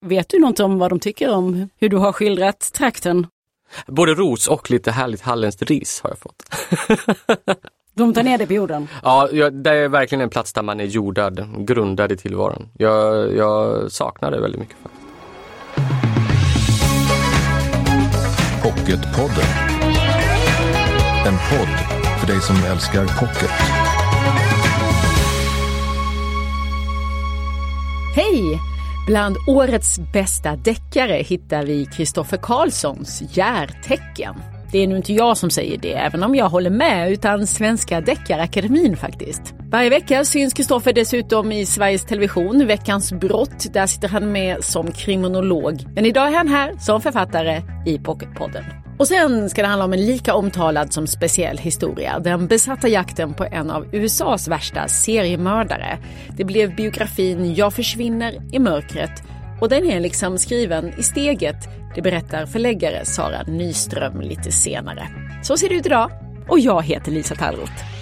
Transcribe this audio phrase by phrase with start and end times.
[0.00, 3.26] Vet du något om vad de tycker om hur du har skildrat trakten?
[3.86, 6.42] Både ros och lite härligt halländskt ris har jag fått.
[7.94, 8.88] De tar ner det på jorden?
[9.02, 12.68] Ja, det är verkligen en plats där man är jordad, grundad i tillvaron.
[12.78, 14.76] Jag, jag saknar det väldigt mycket.
[14.82, 15.08] Faktiskt.
[18.62, 19.48] Pocketpodden.
[21.26, 21.68] En podd
[22.20, 23.50] för dig som älskar pocket.
[28.14, 28.60] Hej!
[29.08, 34.34] Bland årets bästa deckare hittar vi Kristoffer Karlssons Järtecken.
[34.72, 38.00] Det är nu inte jag som säger det, även om jag håller med, utan Svenska
[38.00, 39.54] Deckarakademin faktiskt.
[39.70, 43.72] Varje vecka syns Kristoffer dessutom i Sveriges Television, Veckans brott.
[43.72, 45.84] Där sitter han med som kriminolog.
[45.94, 48.64] Men idag är han här som författare i Pocketpodden.
[48.98, 52.18] Och sen ska det handla om en lika omtalad som speciell historia.
[52.18, 55.98] Den besatta jakten på en av USAs värsta seriemördare.
[56.36, 59.22] Det blev biografin Jag försvinner i mörkret
[59.60, 61.56] och den är liksom skriven i steget.
[61.94, 65.08] Det berättar förläggare Sara Nyström lite senare.
[65.42, 66.10] Så ser det ut idag
[66.48, 67.97] och jag heter Lisa Tallroth.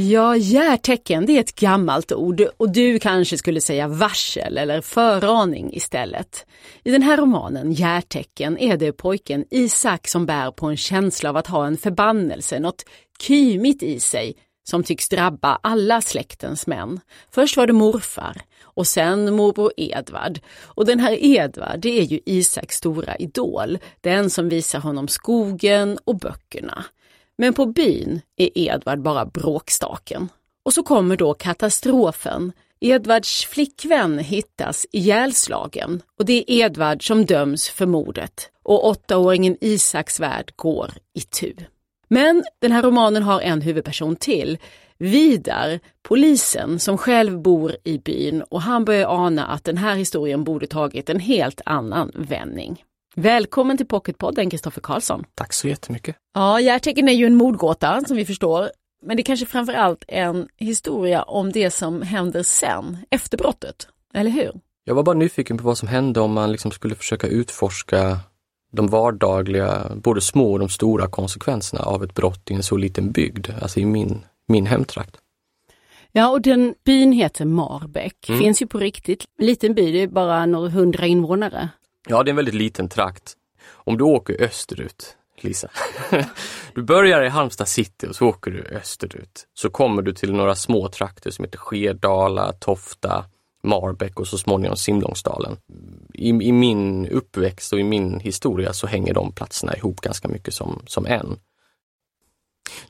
[0.00, 5.74] Ja, järtecken det är ett gammalt ord och du kanske skulle säga varsel eller föraning
[5.74, 6.46] istället.
[6.84, 11.36] I den här romanen, Järtecken, är det pojken Isak som bär på en känsla av
[11.36, 12.84] att ha en förbannelse, något
[13.20, 14.36] kymigt i sig
[14.68, 17.00] som tycks drabba alla släktens män.
[17.30, 20.40] Först var det morfar och sen morbror Edvard.
[20.64, 25.98] Och den här Edvard, det är ju Isaks stora idol, den som visar honom skogen
[26.04, 26.84] och böckerna.
[27.38, 30.28] Men på byn är Edvard bara bråkstaken.
[30.62, 32.52] Och så kommer då katastrofen.
[32.80, 40.20] Edvards flickvän hittas ihjälslagen och det är Edvard som döms för mordet och åttaåringen Isaks
[40.20, 41.54] värld går i tu.
[42.08, 44.58] Men den här romanen har en huvudperson till,
[44.98, 50.44] Vidar, polisen som själv bor i byn och han börjar ana att den här historien
[50.44, 52.84] borde tagit en helt annan vändning.
[53.18, 55.24] Välkommen till Pocketpodden, Kristoffer Karlsson.
[55.34, 56.16] Tack så jättemycket.
[56.34, 58.70] Ja, Järtecken är ju en mordgåta som vi förstår.
[59.02, 63.88] Men det är kanske framför allt en historia om det som händer sen, efter brottet.
[64.14, 64.52] Eller hur?
[64.84, 68.18] Jag var bara nyfiken på vad som hände om man liksom skulle försöka utforska
[68.72, 73.12] de vardagliga, både små och de stora konsekvenserna av ett brott i en så liten
[73.12, 75.16] bygd, alltså i min, min hemtrakt.
[76.12, 78.40] Ja, och den byn heter Marbäck, mm.
[78.40, 79.24] finns ju på riktigt.
[79.38, 81.68] Liten by, det är bara några hundra invånare.
[82.08, 83.34] Ja, det är en väldigt liten trakt.
[83.70, 85.70] Om du åker österut, Lisa.
[86.74, 89.46] du börjar i Halmstad city och så åker du österut.
[89.54, 93.24] Så kommer du till några små trakter som heter Skedala, Tofta,
[93.62, 95.56] Marbäck och så småningom Simlångsdalen.
[96.14, 100.54] I, I, min uppväxt och i min historia så hänger de platserna ihop ganska mycket
[100.54, 101.38] som, som en.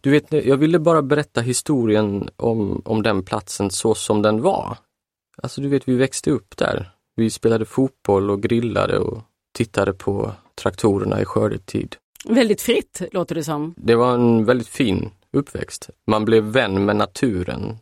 [0.00, 4.78] Du vet, jag ville bara berätta historien om, om den platsen så som den var.
[5.42, 6.97] Alltså du vet, vi växte upp där.
[7.18, 9.22] Vi spelade fotboll och grillade och
[9.54, 11.96] tittade på traktorerna i skördetid.
[12.24, 13.74] Väldigt fritt låter det som.
[13.76, 15.90] Det var en väldigt fin uppväxt.
[16.06, 17.78] Man blev vän med naturen.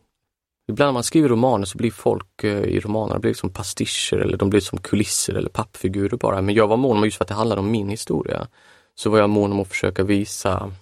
[0.69, 4.37] Ibland när man skriver romaner så blir folk eh, i romanerna blir som pastischer eller
[4.37, 6.43] de blir som kulisser eller pappfigurer bara.
[6.43, 8.47] Men jag var mån om, just för att det handlade om min historia,
[8.95, 10.73] så var jag mån om att försöka visa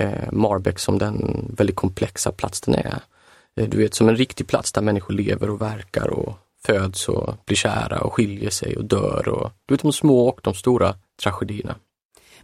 [0.00, 2.98] eh, Marbäck som den väldigt komplexa plats den är.
[3.56, 7.34] Eh, du vet, som en riktig plats där människor lever och verkar och föds och
[7.46, 9.28] blir kära och skiljer sig och dör.
[9.28, 11.76] Och, du vet de små och de stora tragedierna.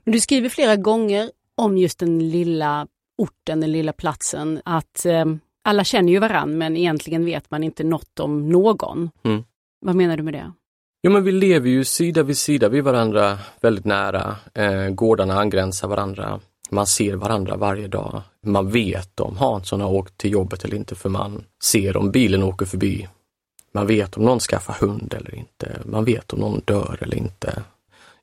[0.05, 2.87] Men du skriver flera gånger om just den lilla
[3.19, 5.25] orten, den lilla platsen, att eh,
[5.65, 9.11] alla känner ju varann men egentligen vet man inte något om någon.
[9.23, 9.45] Mm.
[9.81, 10.53] Vad menar du med det?
[11.03, 14.37] Jo men vi lever ju sida vid sida vid varandra väldigt nära.
[14.55, 16.41] Eh, gårdarna angränsar varandra.
[16.71, 18.23] Man ser varandra varje dag.
[18.47, 22.43] Man vet om Hansson har åkt till jobbet eller inte för man ser om bilen
[22.43, 23.09] åker förbi.
[23.75, 25.81] Man vet om någon skaffar hund eller inte.
[25.85, 27.63] Man vet om någon dör eller inte.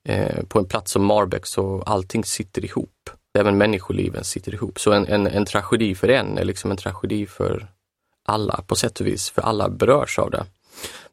[0.03, 3.09] Eh, på en plats som Marbäck så allting sitter ihop.
[3.39, 4.79] Även människoliven sitter ihop.
[4.79, 7.67] Så en, en, en tragedi för en är liksom en tragedi för
[8.25, 10.45] alla på sätt och vis, för alla berörs av det.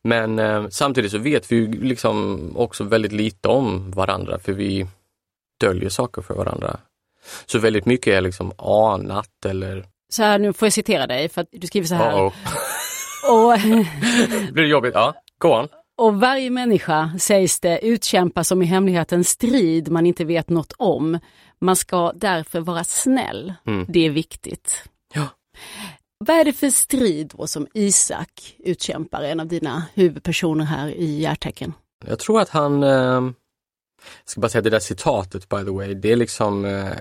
[0.02, 4.86] Men eh, samtidigt så vet vi liksom också väldigt lite om varandra för vi
[5.60, 6.80] döljer saker för varandra.
[7.46, 9.86] Så väldigt mycket är liksom anat eller...
[10.10, 12.12] Så här, nu får jag citera dig för att du skriver så här.
[12.12, 12.32] Uh -oh.
[13.24, 13.58] Och...
[14.52, 14.94] Blir det jobbigt?
[14.94, 15.68] Ja, gå on.
[15.98, 20.72] Och varje människa, sägs det, utkämpar som i hemlighet en strid man inte vet något
[20.76, 21.18] om.
[21.60, 23.54] Man ska därför vara snäll.
[23.66, 23.86] Mm.
[23.88, 24.84] Det är viktigt.
[25.14, 25.26] Ja.
[26.18, 31.20] Vad är det för strid då som Isak utkämpar, en av dina huvudpersoner här i
[31.20, 31.72] Järtecken?
[32.06, 33.34] Jag tror att han, eh, jag
[34.24, 36.92] ska bara säga det där citatet by the way, det är liksom eh,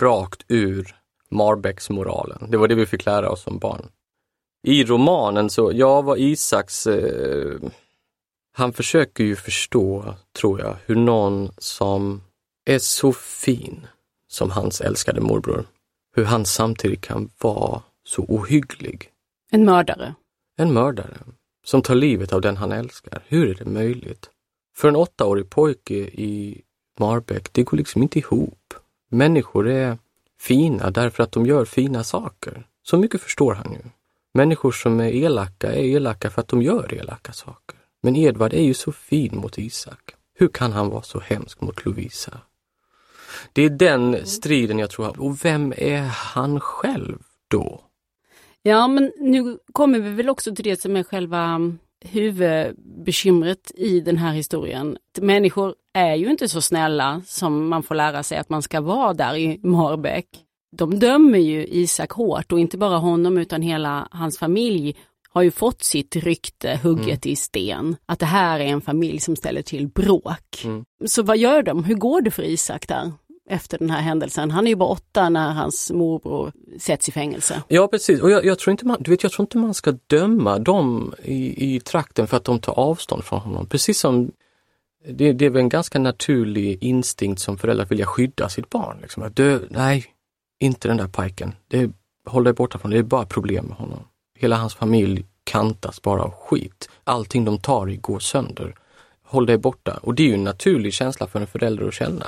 [0.00, 0.96] rakt ur
[1.30, 2.50] Marbäcksmoralen.
[2.50, 3.88] Det var det vi fick lära oss som barn.
[4.62, 7.60] I romanen så, ja vad Isaks, eh,
[8.52, 12.22] han försöker ju förstå, tror jag, hur någon som
[12.64, 13.86] är så fin
[14.28, 15.66] som hans älskade morbror,
[16.16, 19.10] hur han samtidigt kan vara så ohygglig.
[19.50, 20.14] En mördare.
[20.58, 21.16] En mördare
[21.64, 23.22] som tar livet av den han älskar.
[23.26, 24.30] Hur är det möjligt?
[24.76, 26.62] För en åttaårig pojke i
[26.98, 28.74] Marbäck, det går liksom inte ihop.
[29.10, 29.98] Människor är
[30.40, 32.66] fina därför att de gör fina saker.
[32.82, 33.90] Så mycket förstår han ju.
[34.34, 37.78] Människor som är elaka är elaka för att de gör elaka saker.
[38.02, 40.14] Men Edvard är ju så fin mot Isak.
[40.34, 42.40] Hur kan han vara så hemsk mot Lovisa?
[43.52, 47.18] Det är den striden jag tror, och vem är han själv
[47.48, 47.80] då?
[48.62, 51.60] Ja, men nu kommer vi väl också till det som är själva
[52.04, 54.96] huvudbekymret i den här historien.
[55.20, 59.14] Människor är ju inte så snälla som man får lära sig att man ska vara
[59.14, 60.26] där i Marbäck.
[60.72, 64.96] De dömer ju Isak hårt och inte bara honom utan hela hans familj
[65.32, 67.32] har ju fått sitt rykte hugget mm.
[67.32, 67.96] i sten.
[68.06, 70.62] Att det här är en familj som ställer till bråk.
[70.64, 70.84] Mm.
[71.06, 71.84] Så vad gör de?
[71.84, 73.12] Hur går det för Isak där?
[73.50, 74.50] efter den här händelsen.
[74.50, 77.62] Han är ju bara åtta när hans morbror sätts i fängelse.
[77.68, 79.94] Ja precis, och jag, jag, tror, inte man, du vet, jag tror inte man ska
[80.06, 83.66] döma dem i, i trakten för att de tar avstånd från honom.
[83.66, 84.30] Precis som
[85.08, 88.98] det, det är väl en ganska naturlig instinkt som föräldrar att vilja skydda sitt barn.
[89.02, 89.22] Liksom.
[89.22, 90.04] Att dö, nej,
[90.60, 91.54] inte den där pojken.
[92.26, 94.04] håll dig borta från det, det är bara problem med honom.
[94.38, 96.88] Hela hans familj kantas bara av skit.
[97.04, 98.74] Allting de tar i går sönder.
[99.22, 99.98] Håll dig borta.
[100.02, 102.26] Och det är ju en naturlig känsla för en förälder att känna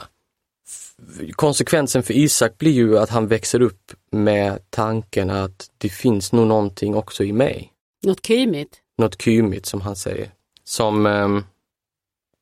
[1.32, 6.46] konsekvensen för Isak blir ju att han växer upp med tanken att det finns nog
[6.46, 7.72] någonting också i mig.
[8.02, 8.78] Något kymigt?
[8.98, 10.30] Något kymigt som han säger.
[10.64, 11.44] Som um,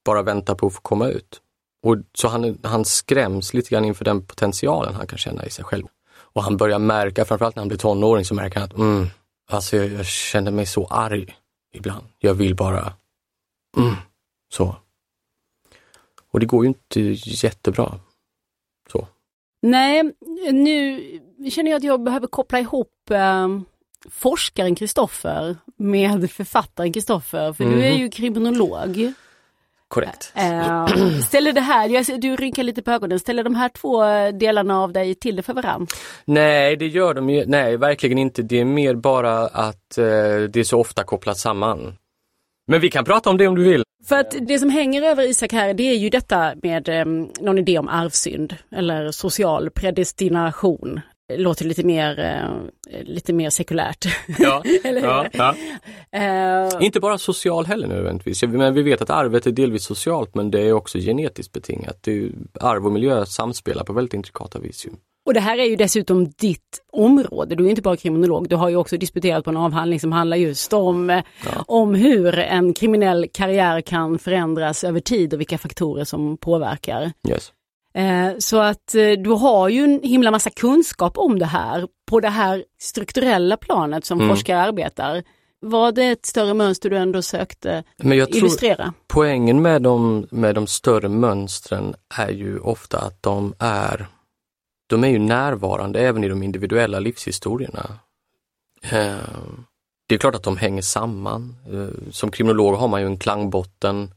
[0.05, 1.41] bara väntar på att få komma ut.
[1.83, 5.65] Och så han, han skräms lite grann inför den potentialen han kan känna i sig
[5.65, 5.87] själv.
[6.33, 9.07] Och han börjar märka, framförallt när han blir tonåring, så märker han att mm,
[9.51, 11.37] alltså jag, jag känner mig så arg
[11.73, 12.07] ibland.
[12.19, 12.93] Jag vill bara,
[13.77, 13.95] mm,
[14.53, 14.77] så.
[16.33, 18.01] Och det går ju inte jättebra.
[19.63, 20.13] Nej,
[20.53, 21.01] nu
[21.51, 23.49] känner jag att jag behöver koppla ihop eh,
[24.11, 27.77] forskaren Kristoffer med författaren Kristoffer, för mm.
[27.77, 28.01] du är mhm.
[28.01, 29.13] ju kriminolog.
[29.91, 30.33] Korrekt.
[30.35, 30.87] Eh,
[31.27, 34.05] ställer det här, du rynkar lite på ögonen, ställer de här två
[34.39, 35.87] delarna av dig till det för varandra?
[36.25, 38.43] Nej, det gör de ju, nej verkligen inte.
[38.43, 40.05] Det är mer bara att eh,
[40.51, 41.95] det är så ofta kopplat samman.
[42.67, 43.83] Men vi kan prata om det om du vill.
[44.09, 47.59] För att det som hänger över Isak här det är ju detta med um, någon
[47.59, 51.01] idé om arvsynd eller social predestination.
[51.37, 54.05] Låter lite mer, uh, lite mer sekulärt.
[54.39, 55.55] Ja, ja, ja.
[56.17, 58.43] Uh, Inte bara social heller nödvändigtvis.
[58.43, 61.99] Men vi vet att arvet är delvis socialt men det är också genetiskt betingat.
[62.01, 62.31] Det är,
[62.61, 64.87] arv och miljö samspelar på väldigt intrikata vis.
[65.27, 68.69] Och det här är ju dessutom ditt område, du är inte bara kriminolog, du har
[68.69, 71.09] ju också disputerat på en avhandling som handlar just om,
[71.45, 71.65] ja.
[71.67, 77.13] om hur en kriminell karriär kan förändras över tid och vilka faktorer som påverkar.
[77.29, 77.53] Yes.
[77.95, 82.21] Eh, så att eh, du har ju en himla massa kunskap om det här på
[82.21, 84.37] det här strukturella planet som mm.
[84.37, 85.23] forskare arbetar.
[85.61, 88.85] Var det ett större mönster du ändå sökte Men jag illustrera?
[88.85, 94.07] Tror poängen med de, med de större mönstren är ju ofta att de är
[94.87, 97.99] de är ju närvarande även i de individuella livshistorierna.
[98.83, 99.17] Eh,
[100.09, 101.57] det är klart att de hänger samman.
[102.11, 104.11] Som kriminolog har man ju en klangbotten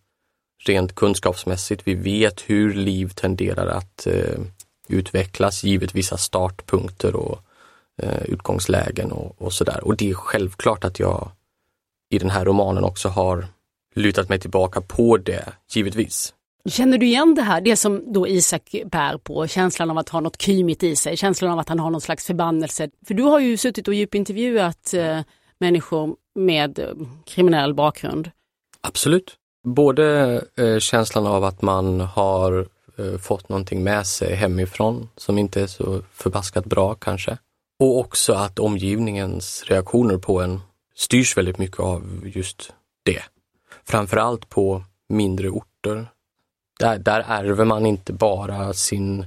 [0.65, 1.81] rent kunskapsmässigt.
[1.85, 4.39] Vi vet hur liv tenderar att eh,
[4.87, 7.39] utvecklas givet vissa startpunkter och
[8.25, 9.83] utgångslägen och, och sådär.
[9.83, 11.31] Och det är självklart att jag
[12.09, 13.47] i den här romanen också har
[13.95, 16.33] lutat mig tillbaka på det, givetvis.
[16.69, 20.19] Känner du igen det här, det som då Isak bär på, känslan av att ha
[20.19, 22.89] något kymigt i sig, känslan av att han har någon slags förbannelse?
[23.07, 25.19] För du har ju suttit och djupintervjuat eh,
[25.57, 26.85] människor med eh,
[27.25, 28.31] kriminell bakgrund.
[28.81, 29.35] Absolut.
[29.63, 32.67] Både eh, känslan av att man har
[32.97, 37.37] eh, fått någonting med sig hemifrån som inte är så förbaskat bra kanske.
[37.79, 40.61] Och också att omgivningens reaktioner på en
[40.95, 43.21] styrs väldigt mycket av just det.
[43.85, 46.07] Framförallt på mindre orter
[46.79, 49.25] där, där ärver man inte bara sin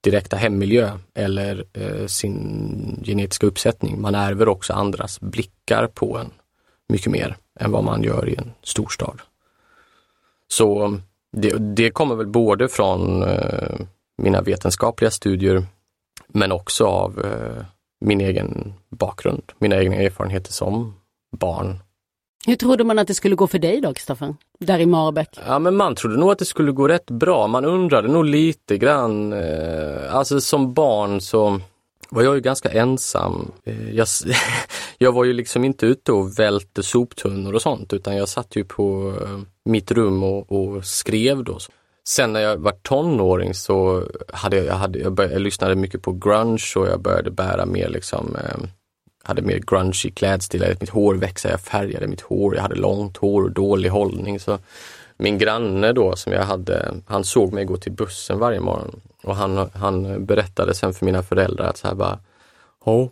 [0.00, 4.00] direkta hemmiljö eller eh, sin genetiska uppsättning.
[4.00, 6.30] Man ärver också andras blickar på en
[6.88, 9.20] mycket mer än vad man gör i en storstad.
[10.52, 10.98] Så
[11.36, 13.80] det, det kommer väl både från eh,
[14.22, 15.66] mina vetenskapliga studier
[16.28, 17.64] men också av eh,
[18.04, 20.94] min egen bakgrund, mina egna erfarenheter som
[21.36, 21.78] barn
[22.46, 24.34] hur trodde man att det skulle gå för dig då, Kristoffer?
[24.58, 25.38] Där i Marbäck?
[25.46, 27.46] Ja, men man trodde nog att det skulle gå rätt bra.
[27.46, 29.32] Man undrade nog lite grann.
[29.32, 31.60] Eh, alltså som barn så
[32.10, 33.52] var jag ju ganska ensam.
[33.64, 34.06] Eh, jag,
[34.98, 38.64] jag var ju liksom inte ute och välte soptunnor och sånt utan jag satt ju
[38.64, 41.58] på eh, mitt rum och, och skrev då.
[42.08, 46.02] Sen när jag var tonåring så hade jag, jag, hade, jag, började, jag lyssnade mycket
[46.02, 48.68] på grunge och jag började bära mer liksom eh,
[49.22, 53.16] hade mer grunge i klädstil, mitt hår växte, jag färgade mitt hår, jag hade långt
[53.16, 54.40] hår och dålig hållning.
[54.40, 54.58] Så
[55.20, 59.36] min granne då som jag hade, han såg mig gå till bussen varje morgon och
[59.36, 62.18] han, han berättade sen för mina föräldrar att så här bara,
[62.84, 63.08] ja,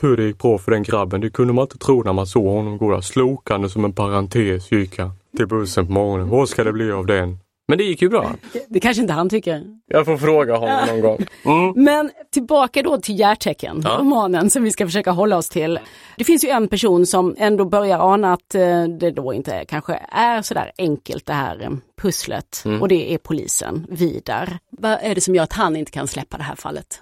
[0.00, 1.20] tur det gick bra för den grabben.
[1.20, 4.72] Det kunde man inte tro när man såg honom gå där slokande som en parentes
[4.72, 6.28] gick han till bussen på morgonen.
[6.28, 7.38] Vad ska det bli av den?
[7.68, 8.34] Men det gick ju bra.
[8.68, 9.64] Det kanske inte han tycker.
[9.86, 11.26] Jag får fråga honom någon gång.
[11.44, 11.84] Mm.
[11.84, 13.96] Men tillbaka då till Hjärtecken, ja.
[14.00, 15.78] romanen som vi ska försöka hålla oss till.
[16.16, 20.00] Det finns ju en person som ändå börjar ana att eh, det då inte kanske
[20.08, 21.70] är sådär enkelt det här eh,
[22.02, 22.82] pusslet mm.
[22.82, 24.58] och det är polisen, Vidar.
[24.70, 27.00] Vad är det som gör att han inte kan släppa det här fallet?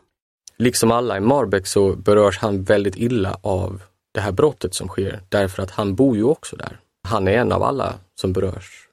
[0.58, 3.82] Liksom alla i Marbäck så berörs han väldigt illa av
[4.14, 6.80] det här brottet som sker därför att han bor ju också där.
[7.08, 8.89] Han är en av alla som berörs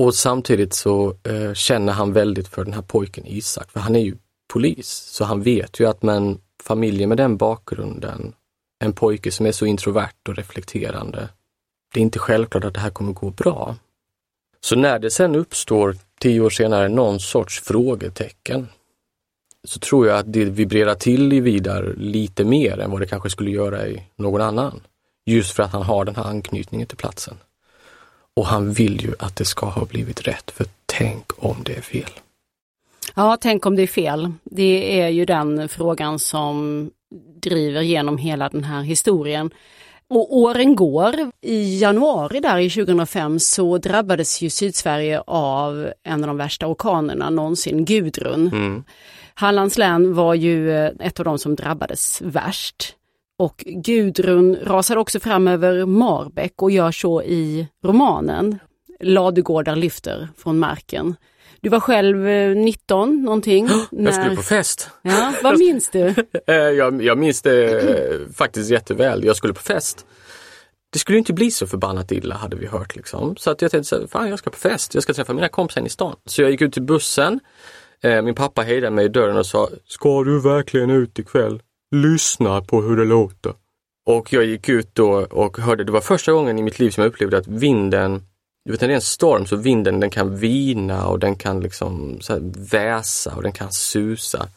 [0.00, 4.00] och samtidigt så eh, känner han väldigt för den här pojken Isak, för han är
[4.00, 4.16] ju
[4.52, 4.88] polis.
[4.88, 8.32] Så han vet ju att men familjer med den bakgrunden,
[8.78, 11.28] en pojke som är så introvert och reflekterande,
[11.94, 13.76] det är inte självklart att det här kommer gå bra.
[14.60, 18.68] Så när det sen uppstår, tio år senare, någon sorts frågetecken,
[19.64, 23.30] så tror jag att det vibrerar till i Vidar lite mer än vad det kanske
[23.30, 24.80] skulle göra i någon annan.
[25.26, 27.36] Just för att han har den här anknytningen till platsen.
[28.40, 31.80] Och han vill ju att det ska ha blivit rätt, för tänk om det är
[31.80, 32.10] fel.
[33.14, 34.32] Ja, tänk om det är fel.
[34.44, 36.90] Det är ju den frågan som
[37.42, 39.50] driver genom hela den här historien.
[40.08, 41.14] Och åren går.
[41.40, 47.30] I januari där i 2005 så drabbades ju Sydsverige av en av de värsta orkanerna
[47.30, 48.46] någonsin, Gudrun.
[48.46, 48.84] Mm.
[49.34, 52.96] Hallands län var ju ett av de som drabbades värst.
[53.40, 58.58] Och Gudrun rasar också fram över Marbäck och gör så i romanen.
[59.00, 61.16] Ladugårdar lyfter från marken.
[61.60, 62.16] Du var själv
[62.56, 63.68] 19 eh, någonting.
[63.90, 64.04] när...
[64.04, 64.90] Jag skulle på fest.
[65.02, 66.14] Ja, vad minns du?
[66.46, 69.24] Eh, jag, jag minns det eh, faktiskt jätteväl.
[69.24, 70.06] Jag skulle på fest.
[70.92, 73.36] Det skulle inte bli så förbannat illa hade vi hört liksom.
[73.36, 75.86] Så att jag tänkte så fan jag ska på fest, jag ska träffa mina kompisar
[75.86, 76.16] i stan.
[76.24, 77.40] Så jag gick ut till bussen.
[78.02, 81.60] Min pappa hejdade mig i dörren och sa, ska du verkligen ut ikväll?
[81.90, 83.54] Lyssna på hur det låter.
[84.06, 87.02] Och jag gick ut då och hörde, det var första gången i mitt liv som
[87.02, 88.22] jag upplevde att vinden,
[88.64, 91.60] du vet när det är en storm så vinden den kan vina och den kan
[91.60, 94.48] liksom så här väsa och den kan susa.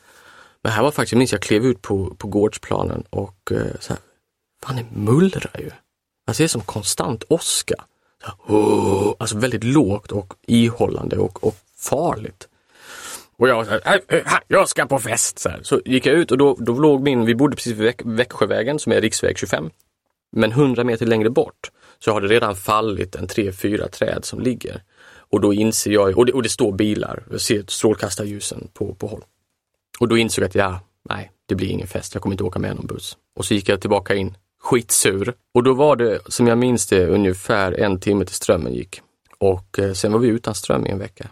[0.62, 3.94] Men här var faktiskt, jag minns jag klev ut på, på gårdsplanen och eh, så
[3.94, 4.00] här,
[4.66, 5.72] fan det mullrar ju.
[6.28, 7.76] Alltså det är som konstant åska.
[8.48, 12.48] oh, alltså väldigt lågt och ihållande och, och farligt.
[13.38, 15.40] Och jag var äh, äh, jag ska på fest.
[15.40, 15.60] Så, här.
[15.64, 18.92] så gick jag ut och då, då låg min, vi bodde precis vid Växjövägen som
[18.92, 19.70] är riksväg 25.
[20.32, 24.40] Men 100 meter längre bort så har det redan fallit en tre, fyra träd som
[24.40, 24.84] ligger.
[25.16, 29.08] Och då inser jag, och det, och det står bilar, jag ser strålkastarljusen på, på
[29.08, 29.24] håll.
[30.00, 32.60] Och då insåg jag att ja, nej, det blir ingen fest, jag kommer inte åka
[32.60, 33.18] med någon buss.
[33.36, 35.34] Och så gick jag tillbaka in, skitsur.
[35.54, 39.02] Och då var det, som jag minns det, ungefär en timme till strömmen gick.
[39.38, 41.30] Och eh, sen var vi utan ström i en vecka.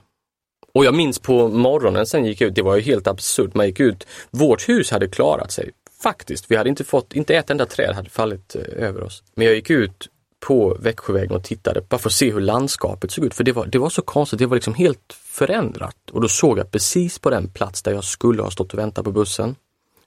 [0.73, 3.53] Och jag minns på morgonen sen gick jag ut, det var ju helt absurt.
[3.53, 5.71] Man gick ut, vårt hus hade klarat sig.
[6.03, 9.23] Faktiskt, vi hade inte fått, inte ett enda träd hade fallit eh, över oss.
[9.35, 10.07] Men jag gick ut
[10.39, 13.33] på Växjövägen och tittade bara för att se hur landskapet såg ut.
[13.33, 15.97] För det var, det var så konstigt, det var liksom helt förändrat.
[16.11, 19.05] Och då såg jag precis på den plats där jag skulle ha stått och väntat
[19.05, 19.55] på bussen,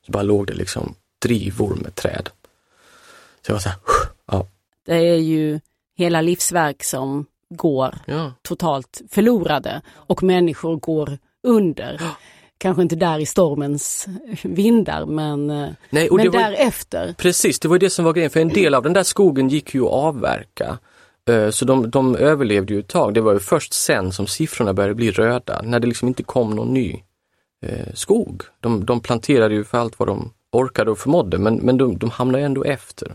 [0.06, 2.30] så bara låg det liksom drivor med träd.
[3.42, 3.78] Så jag var så här,
[4.26, 4.46] ja.
[4.86, 5.60] Det är ju
[5.96, 8.32] hela livsverk som går ja.
[8.42, 11.96] totalt förlorade och människor går under.
[12.00, 12.10] Ja.
[12.58, 14.06] Kanske inte där i stormens
[14.42, 17.14] vindar men, Nej, men var, därefter.
[17.18, 19.74] Precis, det var det som var grejen, för en del av den där skogen gick
[19.74, 20.78] ju att avverka.
[21.30, 23.14] Eh, så de, de överlevde ju ett tag.
[23.14, 26.50] Det var ju först sen som siffrorna började bli röda, när det liksom inte kom
[26.50, 27.02] någon ny
[27.66, 28.42] eh, skog.
[28.60, 32.10] De, de planterade ju för allt vad de orkade och förmådde, men, men de, de
[32.10, 33.14] hamnade ändå efter.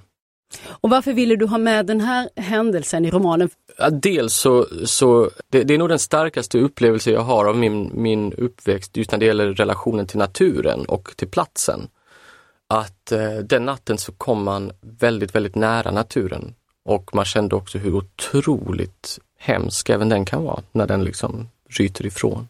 [0.61, 3.49] Och varför ville du ha med den här händelsen i romanen?
[3.77, 7.91] Ja, dels så, så det, det, är nog den starkaste upplevelse jag har av min,
[7.93, 11.87] min uppväxt just när det gäller relationen till naturen och till platsen.
[12.67, 17.77] Att eh, den natten så kom man väldigt, väldigt nära naturen och man kände också
[17.77, 22.47] hur otroligt hemsk även den kan vara när den liksom ryter ifrån.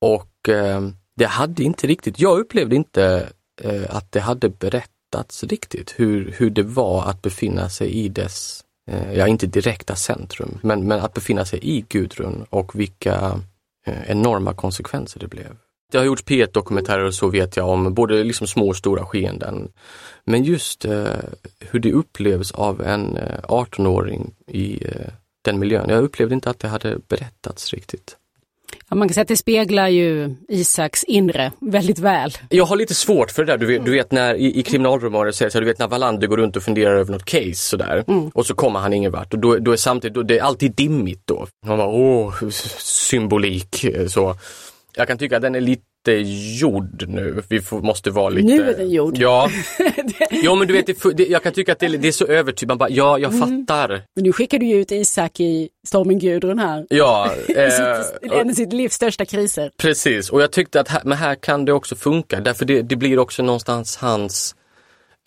[0.00, 3.28] Och eh, det hade inte riktigt, jag upplevde inte
[3.60, 8.08] eh, att det hade berättat fattats riktigt hur, hur det var att befinna sig i
[8.08, 13.40] dess, eh, ja inte direkta centrum, men, men att befinna sig i Gudrun och vilka
[13.86, 15.56] eh, enorma konsekvenser det blev.
[15.92, 19.72] Det har gjorts P1-dokumentärer och så vet jag om både liksom små och stora skeenden.
[20.24, 21.06] Men just eh,
[21.60, 25.12] hur det upplevs av en eh, 18-åring i eh,
[25.44, 25.88] den miljön.
[25.88, 28.16] Jag upplevde inte att det hade berättats riktigt.
[28.88, 32.32] Ja, man kan säga att det speglar ju Isaks inre väldigt väl.
[32.48, 35.32] Jag har lite svårt för det där, du vet, du vet när i, i kriminalromaner
[35.32, 38.46] säger så, du vet när Wallander går runt och funderar över något case sådär och
[38.46, 41.22] så kommer han ingen vart och då, då är samtidigt, då, det är alltid dimmigt
[41.24, 41.46] då.
[41.66, 42.48] Man bara, åh,
[42.78, 44.34] symbolik eh, så.
[44.96, 45.82] Jag kan tycka att den är lite
[46.60, 47.42] gjord nu.
[47.48, 48.46] Vi får, måste vara lite...
[48.46, 49.18] Nu är den gjord.
[49.18, 49.50] Ja.
[50.42, 52.68] ja men du vet, det, det, jag kan tycka att det, det är så övertydligt.
[52.68, 53.88] Man bara, ja jag fattar.
[53.88, 56.86] Men nu skickar du ju ut Isak i Stormen Gudrun här.
[56.90, 57.34] Ja.
[57.48, 59.70] Eh, sitt, en av sitt livs största kriser.
[59.76, 62.96] Precis, och jag tyckte att här, men här kan det också funka därför det, det
[62.96, 64.54] blir också någonstans hans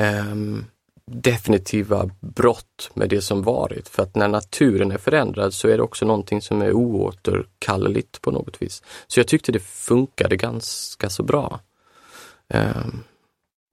[0.02, 0.66] ehm,
[1.14, 3.90] definitiva brott med det som varit.
[3.90, 8.32] För att när naturen är förändrad så är det också någonting som är oåterkalleligt på
[8.32, 8.84] något vis.
[9.08, 11.60] Så jag tyckte det funkade ganska så bra.
[12.54, 13.04] Um,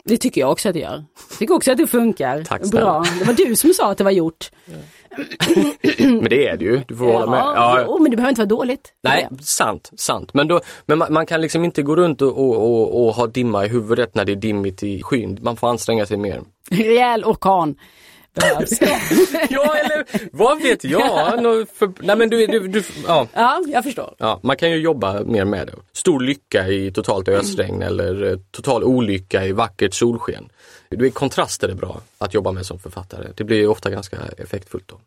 [0.09, 1.05] det tycker jag också att det gör.
[1.31, 2.45] Jag tycker också att det funkar.
[2.45, 2.63] Tack.
[2.63, 3.05] Bra.
[3.19, 4.51] Det var du som sa att det var gjort.
[5.99, 7.39] men det är det ju, du får hålla med.
[7.39, 8.93] Ja, jo, men det behöver inte vara dåligt.
[9.03, 10.35] Nej, sant, sant.
[10.35, 13.27] Men, då, men man, man kan liksom inte gå runt och, och, och, och ha
[13.27, 15.39] dimma i huvudet när det är dimmigt i skyn.
[15.43, 16.41] Man får anstränga sig mer.
[16.71, 17.77] Rejäl orkan.
[19.51, 21.43] Ja, eller vad vet jag?
[21.43, 23.27] Nå- för, nej men du, du, du ja.
[23.35, 24.15] ja, jag förstår.
[24.19, 25.75] Ja, man kan ju jobba mer med det.
[25.93, 30.49] Stor lycka i totalt ösregn eller eh, total olycka i vackert solsken.
[30.89, 33.29] Det är kontraster är bra att jobba med som författare.
[33.37, 35.01] Det blir ofta ganska effektfullt då.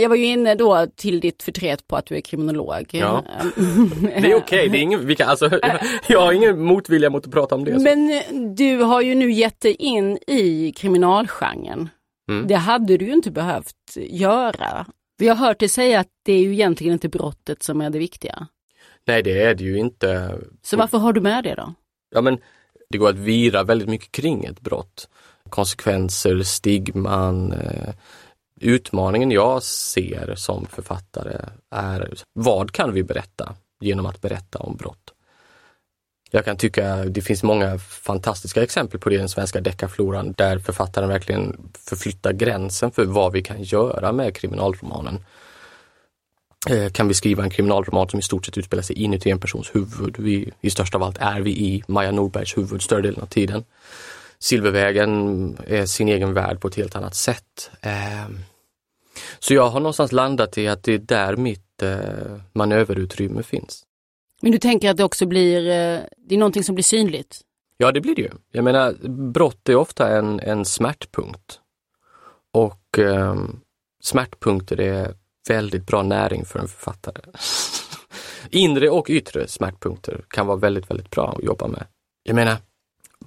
[0.00, 2.86] Jag var ju inne då till ditt förtret på att du är kriminolog.
[2.92, 3.24] Ja.
[4.00, 5.50] Det är okej, det är ingen, vi kan, alltså,
[6.06, 7.74] jag har ingen motvilja mot att prata om det.
[7.74, 7.80] Så.
[7.80, 8.20] Men
[8.54, 11.88] du har ju nu gett dig in i kriminalgenren.
[12.30, 12.46] Mm.
[12.46, 14.86] Det hade du ju inte behövt göra.
[15.18, 17.98] Vi har hört dig säga att det är ju egentligen inte brottet som är det
[17.98, 18.46] viktiga.
[19.06, 20.38] Nej, det är det ju inte.
[20.62, 21.74] Så varför har du med det då?
[22.14, 22.38] Ja, men
[22.90, 25.08] det går att vira väldigt mycket kring ett brott.
[25.50, 27.52] Konsekvenser, stigman.
[27.52, 27.94] Eh,
[28.60, 31.38] utmaningen jag ser som författare
[31.70, 35.12] är vad kan vi berätta genom att berätta om brott?
[36.30, 40.58] Jag kan tycka det finns många fantastiska exempel på det i den svenska deckarfloran där
[40.58, 45.24] författaren verkligen förflyttar gränsen för vad vi kan göra med kriminalromanen.
[46.70, 49.74] Eh, kan vi skriva en kriminalroman som i stort sett utspelar sig inuti en persons
[49.74, 50.18] huvud?
[50.18, 53.64] Vi, I största av allt är vi i Maja Norbergs huvud större delen av tiden.
[54.38, 57.70] Silvervägen är sin egen värld på ett helt annat sätt.
[57.80, 58.28] Eh,
[59.38, 61.98] så jag har någonstans landat i att det är där mitt eh,
[62.52, 63.85] manöverutrymme finns.
[64.42, 67.40] Men du tänker att det också blir, eh, det är någonting som blir synligt?
[67.76, 68.30] Ja, det blir det ju.
[68.52, 71.60] Jag menar, brott är ofta en, en smärtpunkt.
[72.52, 73.36] Och eh,
[74.02, 75.14] smärtpunkter är
[75.48, 77.20] väldigt bra näring för en författare.
[78.50, 81.86] Inre och yttre smärtpunkter kan vara väldigt, väldigt bra att jobba med.
[82.22, 82.56] Jag menar,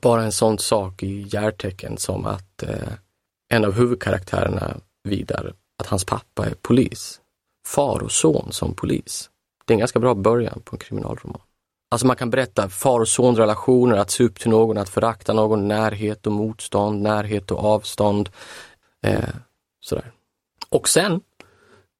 [0.01, 2.93] bara en sån sak i Järtecken som att eh,
[3.49, 7.21] en av huvudkaraktärerna Vidar, att hans pappa är polis.
[7.67, 9.29] Far och son som polis.
[9.69, 11.41] Det är en ganska bra början på en kriminalroman.
[11.91, 15.67] Alltså man kan berätta far och sonrelationer, att se upp till någon, att förakta någon,
[15.67, 18.29] närhet och motstånd, närhet och avstånd.
[19.05, 19.29] Eh,
[19.81, 20.11] sådär.
[20.69, 21.21] Och sen,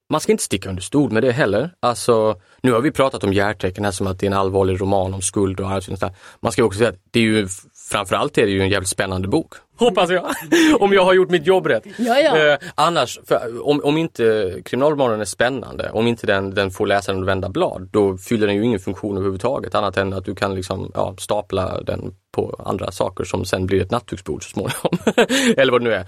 [0.10, 1.74] man ska inte sticka under stol med det heller.
[1.80, 5.14] Alltså, nu har vi pratat om Järtecken här som att det är en allvarlig roman
[5.14, 6.12] om skuld och arv.
[6.40, 7.48] Man ska också säga att det är ju,
[7.92, 9.54] framförallt är det ju en jävligt spännande bok.
[9.80, 10.26] Hoppas jag!
[10.80, 11.84] om jag har gjort mitt jobb rätt.
[11.98, 12.38] Ja, ja.
[12.38, 17.20] Eh, annars, för, om, om inte kriminalromanen är spännande, om inte den, den får läsaren
[17.20, 20.56] att vända blad, då fyller den ju ingen funktion överhuvudtaget annat än att du kan
[20.56, 24.98] liksom, ja, stapla den på andra saker som sen blir ett nattduksbord så småningom.
[25.58, 26.06] Eller vad det nu är.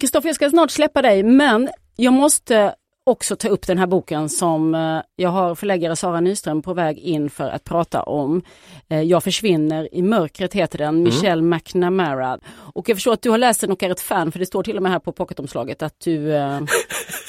[0.00, 2.74] Kristoffer, jag ska snart släppa dig, men jag måste
[3.06, 6.98] också ta upp den här boken som eh, jag har förläggare Sara Nyström på väg
[6.98, 8.42] in för att prata om.
[8.88, 12.38] Eh, Jag försvinner i mörkret heter den, Michelle McNamara.
[12.74, 14.62] Och jag förstår att du har läst den och är ett fan, för det står
[14.62, 16.60] till och med här på pocketomslaget att du, eh,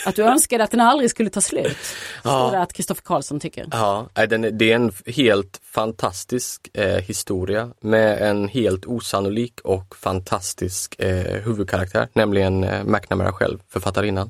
[0.06, 1.78] att du önskade att den aldrig skulle ta slut.
[2.20, 3.66] Står det att Kristoffer Karlsson tycker.
[3.72, 11.00] Ja, den, det är en helt fantastisk eh, historia med en helt osannolik och fantastisk
[11.00, 14.30] eh, huvudkaraktär, nämligen eh, McNamara själv, författarinnan.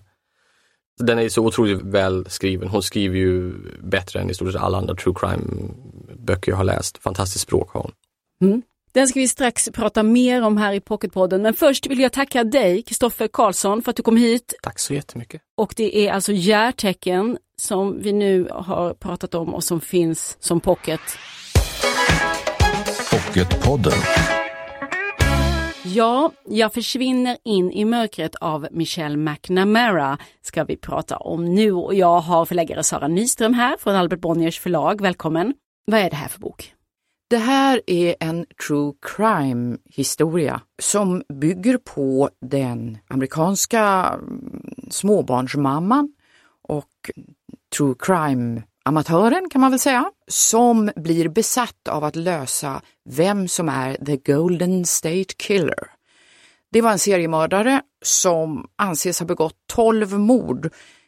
[0.98, 2.68] Den är så otroligt väl skriven.
[2.68, 3.54] Hon skriver ju
[3.84, 6.98] bättre än i stort sett alla andra true crime-böcker jag har läst.
[6.98, 7.92] Fantastiskt språk har hon.
[8.42, 8.62] Mm.
[8.92, 12.44] Den ska vi strax prata mer om här i Pocketpodden, men först vill jag tacka
[12.44, 15.42] dig, Kristoffer Karlsson, för att du kom hit Tack så jättemycket.
[15.58, 20.60] Och det är alltså Järtecken som vi nu har pratat om och som finns som
[20.60, 21.02] pocket.
[23.12, 23.94] Pocketpodden.
[25.88, 31.94] Ja, Jag försvinner in i mörkret av Michelle McNamara ska vi prata om nu och
[31.94, 35.02] jag har förläggare Sara Nyström här från Albert Bonniers förlag.
[35.02, 35.54] Välkommen!
[35.86, 36.74] Vad är det här för bok?
[37.30, 46.14] Det här är en true crime historia som bygger på den amerikanska mm, småbarnsmamman
[46.68, 47.12] och
[47.78, 53.70] true crime amatören kan man väl säga, som blir besatt av att lösa vem som
[53.70, 55.90] är the Golden State Killer.
[56.72, 60.66] Det var en seriemördare som anses ha begått 12 mord,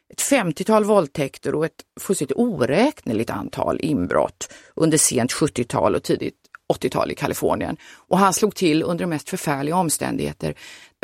[0.09, 6.35] ett 50-tal våldtäkter och ett fullständigt oräkneligt antal inbrott under sent 70-tal och tidigt
[6.73, 7.77] 80-tal i Kalifornien.
[8.07, 10.55] Och han slog till under de mest förfärliga omständigheter.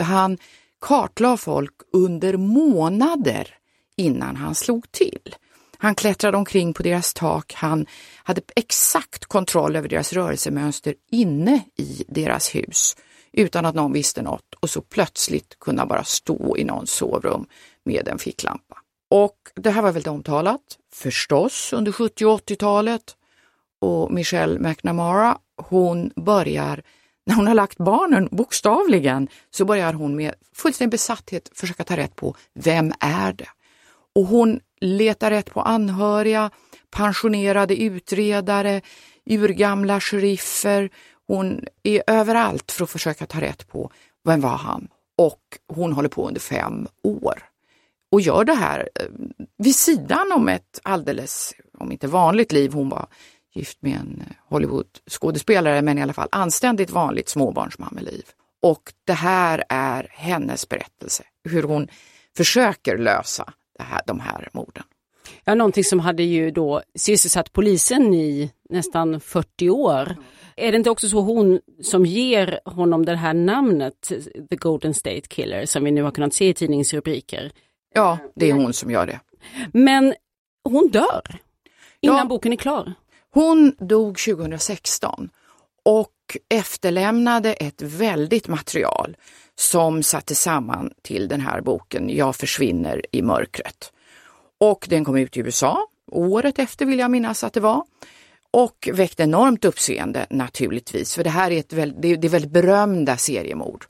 [0.01, 0.37] Han
[0.81, 3.55] kartlade folk under månader
[3.97, 5.35] innan han slog till.
[5.83, 7.85] Han klättrade omkring på deras tak, han
[8.23, 12.95] hade exakt kontroll över deras rörelsemönster inne i deras hus
[13.31, 17.45] utan att någon visste något och så plötsligt kunna bara stå i någons sovrum
[17.85, 18.77] med en ficklampa.
[19.11, 20.61] Och det här var väldigt omtalat,
[20.93, 23.15] förstås, under 70 och 80-talet.
[23.81, 26.83] Och Michelle McNamara, hon börjar,
[27.25, 32.15] när hon har lagt barnen, bokstavligen, så börjar hon med fullständig besatthet försöka ta rätt
[32.15, 33.49] på vem är det?
[34.15, 36.51] Och hon leta rätt på anhöriga,
[36.91, 38.81] pensionerade utredare,
[39.25, 40.89] urgamla sheriffer.
[41.27, 43.91] Hon är överallt för att försöka ta rätt på
[44.23, 44.87] vem var han?
[45.17, 47.43] Och hon håller på under fem år
[48.11, 49.05] och gör det här eh,
[49.57, 53.07] vid sidan om ett alldeles, om inte vanligt liv, hon var
[53.53, 58.23] gift med en eh, Hollywood-skådespelare, men i alla fall anständigt vanligt småbarnsmammeliv.
[58.61, 61.87] Och det här är hennes berättelse, hur hon
[62.37, 64.83] försöker lösa här, de här morden.
[65.43, 70.15] Ja, någonting som hade ju då sysselsatt polisen i nästan 40 år.
[70.55, 74.11] Är det inte också så hon som ger honom det här namnet,
[74.49, 77.51] The Golden State Killer, som vi nu har kunnat se i tidningsrubriker?
[77.93, 79.19] Ja, det är hon som gör det.
[79.73, 80.13] Men
[80.63, 81.39] hon dör
[82.01, 82.93] innan ja, boken är klar.
[83.29, 85.29] Hon dog 2016
[85.85, 89.17] och efterlämnade ett väldigt material
[89.55, 93.93] som satte samman till den här boken Jag försvinner i mörkret.
[94.59, 97.83] Och den kom ut i USA året efter vill jag minnas att det var
[98.51, 103.17] och väckte enormt uppseende naturligtvis, för det här är ett väldigt, det är väldigt berömda
[103.17, 103.85] seriemord.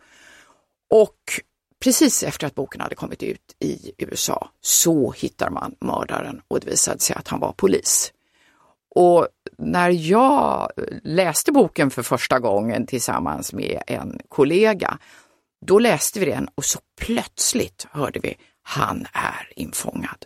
[0.89, 1.17] Och
[1.84, 6.71] precis efter att boken hade kommit ut i USA så hittar man mördaren och det
[6.71, 8.12] visade sig att han var polis.
[8.95, 9.27] Och
[9.58, 10.71] när jag
[11.03, 14.97] läste boken för första gången tillsammans med en kollega,
[15.65, 20.25] då läste vi den och så plötsligt hörde vi han är infångad.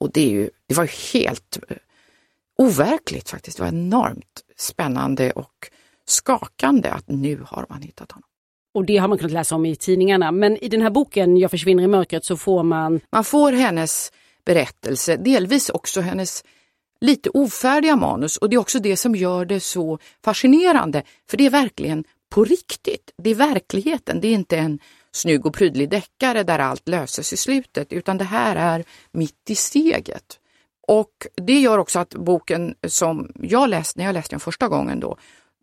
[0.00, 1.76] Och det, är ju, det var helt eh,
[2.58, 3.56] overkligt faktiskt.
[3.56, 5.70] Det var enormt spännande och
[6.06, 8.28] skakande att nu har man hittat honom.
[8.74, 10.32] Och det har man kunnat läsa om i tidningarna.
[10.32, 13.00] Men i den här boken Jag försvinner i mörkret så får man...
[13.12, 14.12] Man får hennes
[14.44, 16.44] berättelse, delvis också hennes
[17.04, 21.02] lite ofärdiga manus och det är också det som gör det så fascinerande.
[21.30, 23.10] För det är verkligen på riktigt.
[23.16, 24.20] Det är verkligheten.
[24.20, 24.78] Det är inte en
[25.12, 29.54] snygg och prydlig deckare där allt löses i slutet utan det här är mitt i
[29.54, 30.38] steget.
[30.86, 35.00] Och det gör också att boken som jag läste, när jag läste den första gången
[35.00, 35.16] då,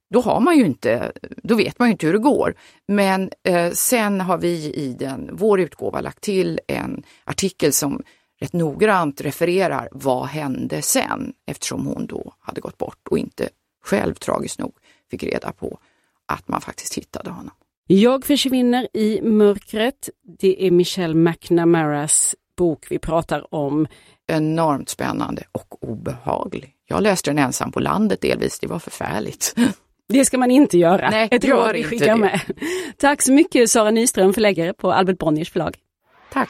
[0.09, 1.11] då har man ju inte,
[1.43, 2.55] då vet man ju inte hur det går.
[2.87, 8.03] Men eh, sen har vi i den, vår utgåva lagt till en artikel som
[8.41, 13.49] rätt noggrant refererar vad hände sen eftersom hon då hade gått bort och inte
[13.83, 14.73] själv tragiskt nog
[15.11, 15.79] fick reda på
[16.25, 17.51] att man faktiskt hittade honom.
[17.87, 20.09] Jag försvinner i mörkret.
[20.39, 23.87] Det är Michelle McNamaras bok vi pratar om.
[24.27, 26.75] Enormt spännande och obehaglig.
[26.87, 29.55] Jag läste den ensam på landet delvis, det var förfärligt.
[30.09, 31.09] Det ska man inte göra.
[31.09, 32.41] Nej, Ett råd vi skickar med.
[32.97, 35.77] Tack så mycket Sara Nyström, förläggare på Albert Bonniers förlag.
[36.33, 36.49] Tack.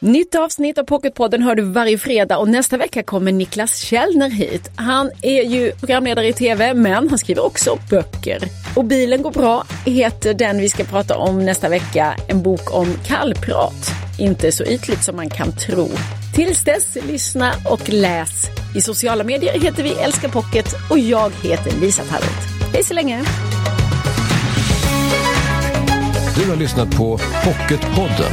[0.00, 4.70] Nytt avsnitt av Pocketpodden hör du varje fredag och nästa vecka kommer Niklas Källner hit.
[4.76, 8.38] Han är ju programledare i tv men han skriver också böcker.
[8.76, 12.14] Och Bilen går bra heter den vi ska prata om nästa vecka.
[12.28, 13.90] En bok om kallprat.
[14.18, 15.88] Inte så ytligt som man kan tro.
[16.34, 18.46] Tills dess, lyssna och läs.
[18.76, 22.72] I sociala medier heter vi Älska Pocket och jag heter Lisa Tallroth.
[22.72, 23.24] Hej så länge!
[26.36, 28.32] Du har lyssnat på Pocketpodden.